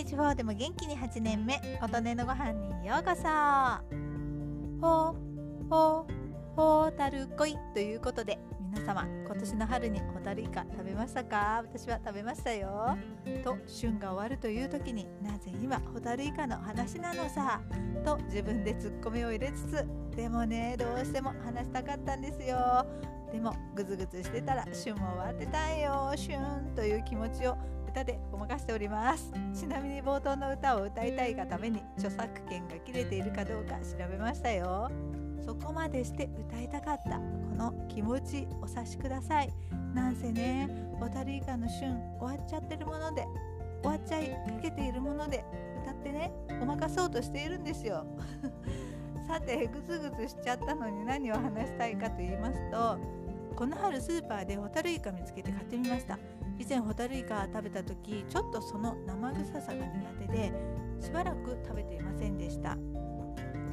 [0.00, 3.22] ージ4でも元気に8年目琴音のご飯にようこそ。
[4.80, 5.16] ほう
[5.68, 6.12] ほう
[6.54, 8.38] ほうたるこいということで
[8.72, 11.64] 皆様今年の春にホタルイカ食べましたか？
[11.64, 12.96] 私は食べましたよ。
[13.42, 17.60] と旬が終わるという時になぜ今ホタルイカの話なのさ？
[18.04, 19.86] と自分でツッコミを入れつつ
[20.16, 22.86] でもねどうしても話したかったんですよ。
[23.32, 26.12] でもグズグズしてたら旬も終わってたんよ。
[26.16, 26.38] 旬
[26.76, 27.56] という気持ちを
[27.88, 29.32] 歌でごまかしております。
[29.54, 34.90] ちなみに冒頭の歌を歌いたいがために著作権が切れているかどうか調べましたよ。
[35.44, 37.16] そこまでして歌いたかった。
[37.18, 37.22] こ
[37.56, 39.52] の気持ちお察しください。
[39.94, 40.68] なんせね
[41.00, 43.26] ホタルイカの旬終わっちゃってるもので
[43.82, 45.42] 終わっちゃいかけているもので
[45.82, 48.04] 歌ってねごまかそうとしているんですよ。
[49.26, 52.98] さてグズグズしちゃったのに何を話したいかと言いますと
[53.58, 56.16] この春スーパーでホタルイカ見つけて買ってみました。
[56.60, 60.52] 以前ホタルイカ食べた時ちょっとその生臭さが苦手で
[61.00, 62.76] しばらく食べていませんでした。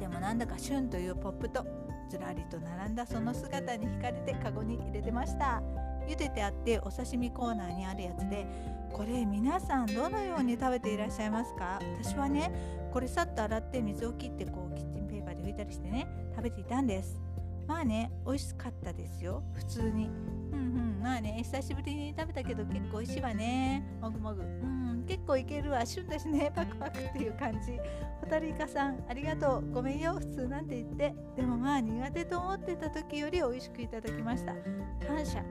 [0.00, 1.64] でもなんだか旬というポップと
[2.10, 5.62] ずらりと並んだその姿に惹かれてカゴに入れてました。
[6.08, 8.44] 茹でてあってお刺身コーナーにあるやつで
[8.92, 11.78] これ皆さんどのように食べていらっしゃいますか？
[12.02, 12.50] 私はね
[12.92, 17.20] これさっと洗って水を切ってこうキッチンペーパーで拭いたりしてね食べていたんです。
[17.66, 19.42] まあね美味しかったですよ。
[19.54, 20.06] 普通に。
[20.52, 21.00] うんうん。
[21.02, 23.84] まあね久しぶりに食べたけど結構美味しいわね。
[24.00, 24.42] もぐもぐ。
[24.42, 25.86] うん結構いけるわ。
[25.86, 26.50] 旬だしね。
[26.54, 27.78] パクパクっていう感じ。
[28.20, 29.70] ホタルイカさんありがとう。
[29.72, 30.14] ごめんよ。
[30.14, 31.14] 普通なんて言って。
[31.36, 34.52] でもまあ苦手と思ってた時より美味しくいただきました。
[35.06, 35.44] 感謝。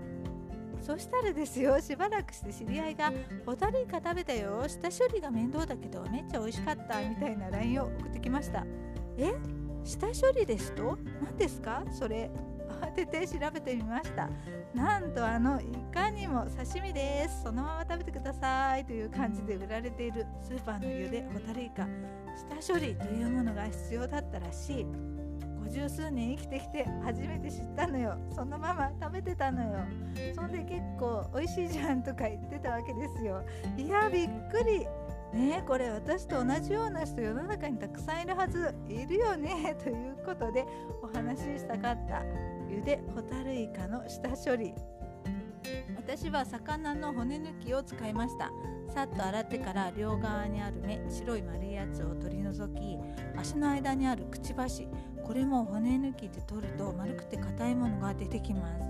[0.81, 3.11] そしたらですよしばらくして知り合いが
[3.43, 4.67] 「ホタルイカ食べたよ。
[4.67, 8.63] 下処理が面倒だけどめっちゃ美味しかった」みたいな LINE を送ってきました。
[9.17, 9.33] え？
[9.85, 10.97] 下処理ですと？
[11.23, 11.83] 何ですか？
[11.91, 12.29] それ。
[12.81, 14.29] 慌てて調べてみました。
[14.73, 17.43] なんとあのいかにも刺身です。
[17.43, 21.87] そのまま食べてくださいという感じで売られているスーパーの茹でホタルイカ
[22.61, 24.85] 下処理というものが必要だったらしい。
[25.63, 28.17] 五十数年生きてきて初めて知ったのよ。
[28.33, 29.79] そのまま食べてたのよ。
[30.35, 33.43] そんで結構美味しいじゃんとか言ってたわけですよ。
[33.77, 34.85] いやびっくり。
[35.35, 40.65] ねこれ私と同じような人世の中にたくさんいるはずいるよね ということで
[41.03, 42.23] お話ししたかった
[42.69, 44.73] 茹でホタルイカの下処理。
[45.97, 48.51] 私は魚の骨抜きを使いました。
[48.93, 52.97] さっと洗ってから両側にある目白い丸いやつを取り除き
[53.35, 54.87] 足の間にあるくちばし
[55.21, 58.85] これも骨抜きで取ると丸くて硬いものが出てきます。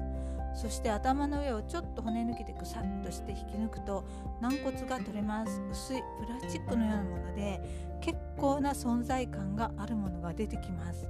[0.56, 4.06] そして頭の上をちょっと骨抜きでぐさっとして引き抜くと
[4.42, 5.62] 軟骨が取れます。
[5.70, 7.62] 薄いプラスチックのようなもので
[8.02, 11.08] 結構な存在感があるものが出てきます。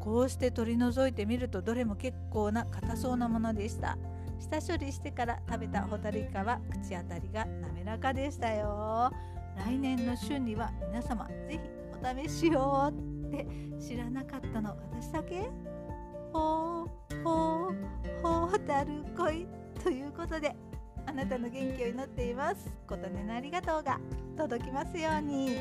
[0.00, 3.98] こうして取り除いてみるとどれも結構な硬そうなものでした。
[4.38, 9.10] 下処理してから食べたホタルイカは口当たりが滑らかでしたよ。
[9.56, 11.58] 来年の旬には皆様ぜひ
[12.00, 12.92] お試しをっ
[13.30, 13.46] て
[13.80, 15.50] 知らなかったの私だけ？
[16.32, 16.75] ほう
[18.46, 19.46] うほうたるこい
[19.82, 20.54] ということで
[21.06, 22.70] あなたの元気を祈っています。
[22.86, 23.98] 琴音のありがとうが
[24.36, 25.60] 届きますように。